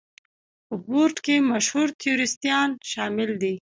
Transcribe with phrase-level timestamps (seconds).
[0.67, 3.53] په بورډ کې مشهور تیوریستان شامل دي.